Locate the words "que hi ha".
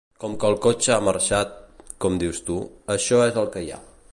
3.57-3.79